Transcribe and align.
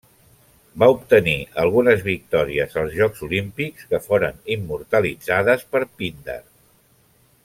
Va 0.83 0.87
obtenir 0.93 1.35
algunes 1.63 2.01
victòries 2.07 2.73
als 2.83 2.95
jocs 3.01 3.21
olímpics 3.29 3.85
que 3.93 4.01
foren 4.07 4.41
immortalitzades 4.57 5.67
per 5.77 5.83
Píndar. 6.01 6.41